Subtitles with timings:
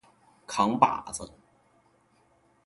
[0.47, 1.31] 扛把子